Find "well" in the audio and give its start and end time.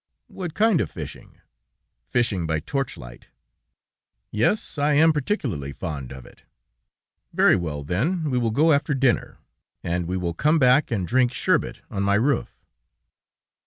7.55-7.83